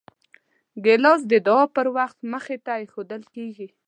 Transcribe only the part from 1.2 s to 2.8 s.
د دعاو پر وخت مخې ته